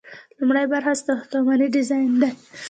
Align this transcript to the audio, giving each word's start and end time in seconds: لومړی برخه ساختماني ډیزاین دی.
لومړی 0.39 0.65
برخه 0.73 0.93
ساختماني 1.07 1.67
ډیزاین 1.75 2.11
دی. 2.21 2.29